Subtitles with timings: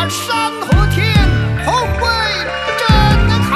[0.00, 1.12] 把山和天
[1.64, 2.06] 同为
[2.78, 2.86] 真
[3.48, 3.52] 开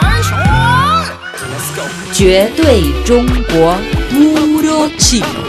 [0.00, 2.12] 而选。
[2.12, 3.76] 绝对中国
[4.10, 5.48] Puro Chino。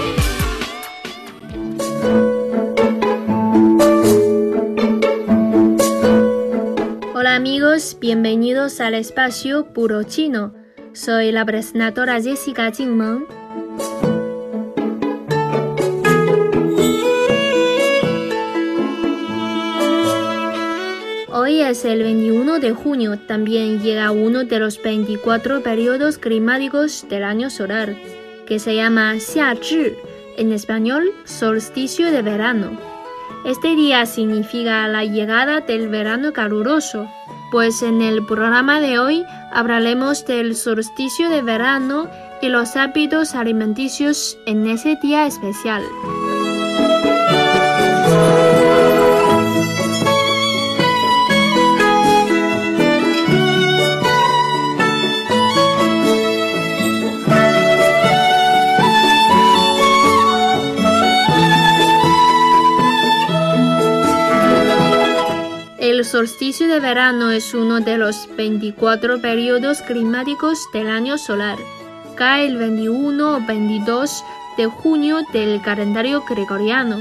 [7.13, 10.53] Hola amigos, bienvenidos al espacio Puro Chino.
[10.93, 13.25] Soy la presentadora Jessica Jingmeng.
[21.70, 27.48] Es el 21 de junio, también llega uno de los 24 periodos climáticos del año
[27.48, 27.96] solar,
[28.46, 29.92] que se llama Xiazhi,
[30.36, 32.78] en español solsticio de verano.
[33.46, 37.08] Este día significa la llegada del verano caluroso,
[37.50, 42.10] pues en el programa de hoy hablaremos del solsticio de verano
[42.42, 45.82] y los hábitos alimenticios en ese día especial.
[66.14, 71.58] Solsticio de verano es uno de los 24 periodos climáticos del año solar.
[72.14, 74.22] Cae el 21 o 22
[74.56, 77.00] de junio del calendario gregoriano.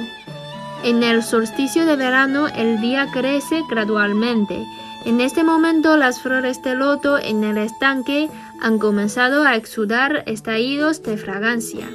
[0.84, 4.66] En el solsticio de verano el día crece gradualmente.
[5.06, 11.04] En este momento las flores de loto en el estanque han comenzado a exudar estallidos
[11.04, 11.88] de fragancia.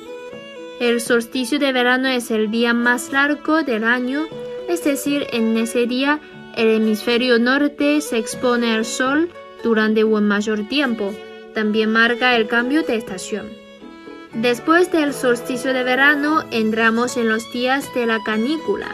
[0.78, 4.22] El solsticio de verano es el día más largo del año,
[4.68, 6.20] es decir, en ese día
[6.58, 9.30] el hemisferio norte se expone al sol
[9.62, 11.14] durante un mayor tiempo.
[11.54, 13.46] También marca el cambio de estación.
[14.34, 18.88] Después del solsticio de verano entramos en los días de la canícula.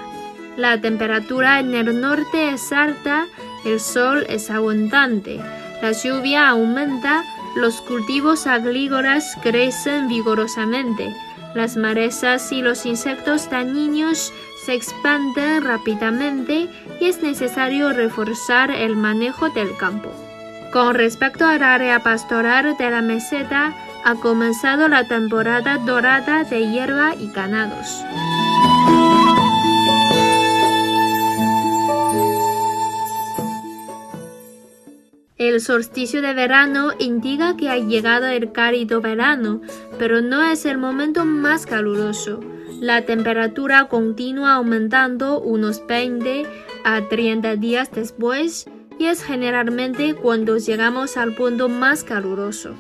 [0.59, 3.27] La temperatura en el norte es alta,
[3.65, 5.41] el sol es abundante,
[5.81, 7.25] la lluvia aumenta,
[7.57, 11.17] los cultivos agrícolas crecen vigorosamente,
[11.55, 14.33] las malezas y los insectos dañinos
[14.64, 16.69] se expanden rápidamente
[17.01, 20.11] y es necesario reforzar el manejo del campo.
[20.73, 23.73] Con respecto al área pastoral de la meseta,
[24.05, 28.05] ha comenzado la temporada dorada de hierba y ganados.
[35.44, 39.60] El solsticio de verano indica que ha llegado el cálido verano,
[39.98, 42.40] pero no es el momento más caluroso.
[42.80, 46.46] La temperatura continúa aumentando unos 20
[46.84, 48.64] a 30 días después
[48.98, 52.74] y es generalmente cuando llegamos al punto más caluroso.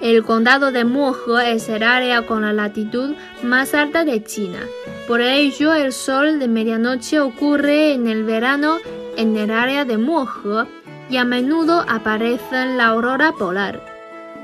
[0.00, 4.60] El condado de Mohe es el área con la latitud más alta de China.
[5.06, 8.78] Por ello, el sol de medianoche ocurre en el verano
[9.18, 10.66] en el área de Mohe
[11.12, 13.84] y a menudo aparece la aurora polar.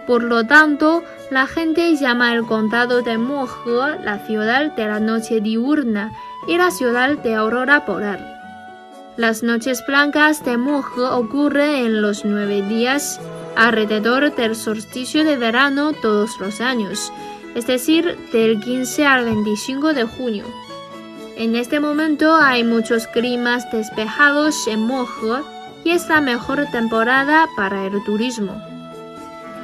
[0.07, 5.41] Por lo tanto, la gente llama el condado de Mohe la ciudad de la noche
[5.41, 6.13] diurna
[6.47, 8.21] y la ciudad de aurora polar.
[9.17, 13.19] Las noches blancas de Mohe ocurren en los nueve días
[13.57, 17.11] alrededor del solsticio de verano todos los años,
[17.55, 20.45] es decir, del 15 al 25 de junio.
[21.39, 27.87] En este momento hay muchos climas despejados en Mohe y es la mejor temporada para
[27.87, 28.61] el turismo.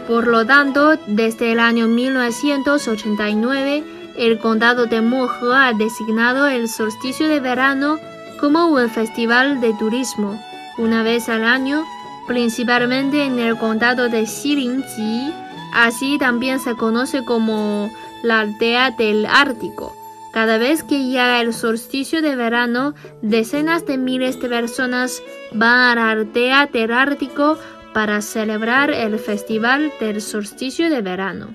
[0.07, 3.85] Por lo tanto, desde el año 1989,
[4.17, 7.99] el condado de Mohe ha designado el solsticio de verano
[8.39, 10.39] como un festival de turismo,
[10.79, 11.85] una vez al año,
[12.27, 15.33] principalmente en el condado de Xilinji,
[15.73, 17.91] así también se conoce como
[18.23, 19.95] la aldea del Ártico.
[20.34, 25.22] Cada vez que llega el solsticio de verano, decenas de miles de personas
[25.53, 27.56] van a la aldea del Ártico
[27.93, 31.55] para celebrar el festival del solsticio de verano.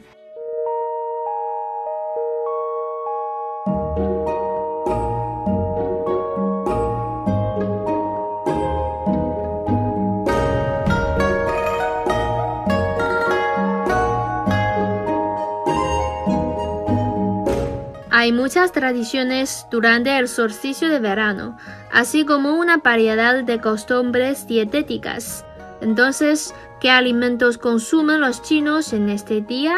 [18.20, 21.56] Hay muchas tradiciones durante el solsticio de verano,
[21.90, 25.46] así como una variedad de costumbres dietéticas.
[25.80, 29.78] Entonces, ¿qué alimentos consumen los chinos en este día?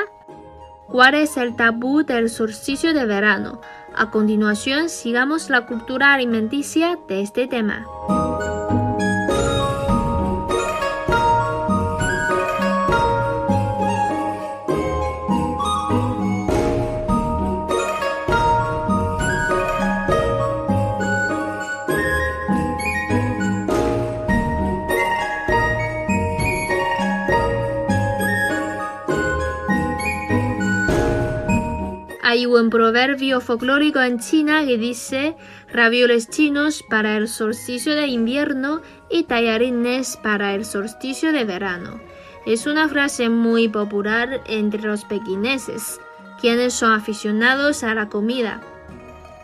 [0.88, 3.62] ¿Cuál es el tabú del solsticio de verano?
[3.96, 7.86] A continuación, sigamos la cultura alimenticia de este tema.
[32.52, 35.38] Hay un proverbio folclórico en China que dice
[35.72, 42.02] ravioles chinos para el solsticio de invierno y tallarines para el solsticio de verano.
[42.46, 46.02] Es una frase muy popular entre los pequineses,
[46.42, 48.60] quienes son aficionados a la comida.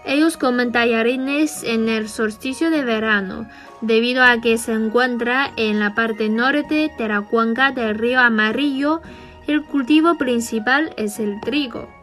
[0.05, 3.47] Ellos comen tallarines en el solsticio de verano,
[3.79, 9.01] debido a que se encuentra en la parte norte de la cuenca del río Amarillo.
[9.47, 11.96] El cultivo principal es el trigo.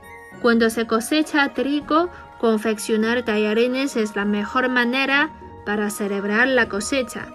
[0.44, 5.30] Cuando se cosecha trigo, confeccionar tallarines es la mejor manera
[5.64, 7.28] para celebrar la cosecha.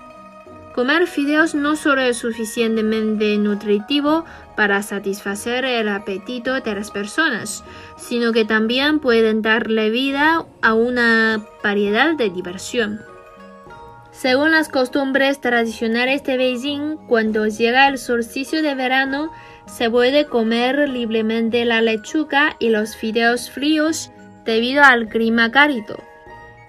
[0.76, 4.26] Comer fideos no solo es suficientemente nutritivo
[4.56, 7.64] para satisfacer el apetito de las personas,
[7.98, 13.02] sino que también pueden darle vida a una variedad de diversión.
[14.12, 19.32] Según las costumbres tradicionales de Beijing, cuando llega el solsticio de verano,
[19.70, 24.12] se puede comer libremente la lechuga y los fideos fríos
[24.46, 25.98] debido al clima cálido.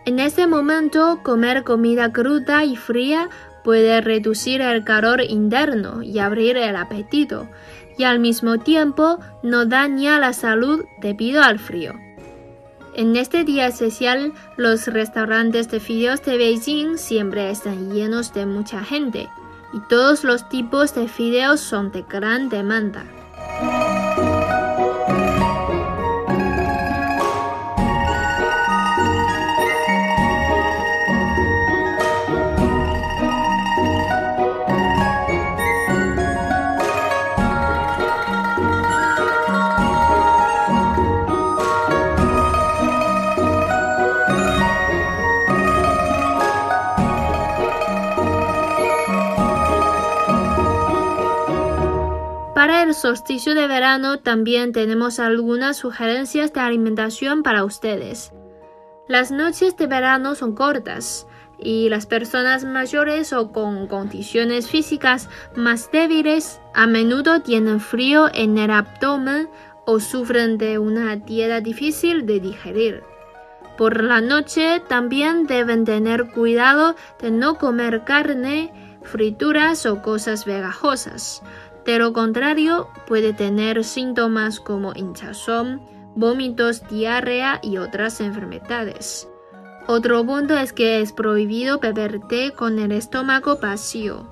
[0.05, 3.29] En ese momento, comer comida cruda y fría
[3.63, 7.49] puede reducir el calor interno y abrir el apetito,
[7.99, 11.95] y al mismo tiempo no daña la salud debido al frío.
[12.95, 18.83] En este día especial, los restaurantes de fideos de Beijing siempre están llenos de mucha
[18.83, 19.29] gente,
[19.73, 23.05] y todos los tipos de fideos son de gran demanda.
[53.01, 58.33] Solsticio de verano también tenemos algunas sugerencias de alimentación para ustedes.
[59.09, 61.27] Las noches de verano son cortas
[61.59, 68.57] y las personas mayores o con condiciones físicas más débiles a menudo tienen frío en
[68.59, 69.49] el abdomen
[69.87, 73.03] o sufren de una dieta difícil de digerir.
[73.77, 81.43] Por la noche también deben tener cuidado de no comer carne, frituras o cosas vegajosas
[81.85, 85.83] de lo contrario, puede tener síntomas como hinchazón,
[86.15, 89.29] vómitos, diarrea y otras enfermedades.
[89.87, 94.29] Otro punto es que es prohibido beber té con el estómago vacío.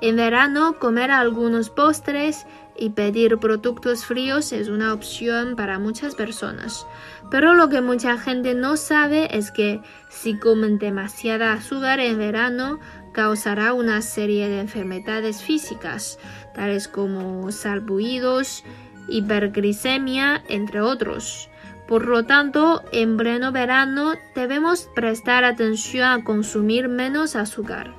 [0.00, 2.46] En verano, comer algunos postres
[2.76, 6.86] y pedir productos fríos es una opción para muchas personas.
[7.30, 12.80] Pero lo que mucha gente no sabe es que si comen demasiada azúcar en verano,
[13.12, 16.18] causará una serie de enfermedades físicas,
[16.54, 18.64] tales como salbuidos,
[19.08, 21.48] hiperglicemia, entre otros.
[21.86, 27.94] Por lo tanto, en pleno verano debemos prestar atención a consumir menos azúcar.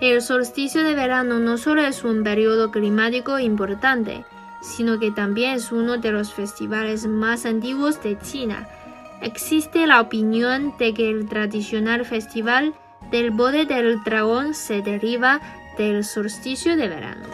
[0.00, 4.24] El solsticio de verano no solo es un periodo climático importante,
[4.62, 8.66] sino que también es uno de los festivales más antiguos de China.
[9.20, 12.74] Existe la opinión de que el tradicional festival
[13.10, 15.40] del bode del dragón se deriva
[15.76, 17.26] del solsticio de verano.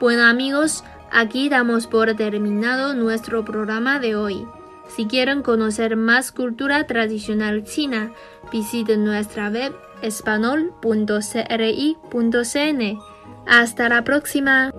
[0.00, 4.48] Bueno amigos, aquí damos por terminado nuestro programa de hoy.
[4.94, 8.12] Si quieren conocer más cultura tradicional china,
[8.52, 12.98] visiten nuestra web espanol.cri.cn.
[13.46, 14.70] Hasta la próxima.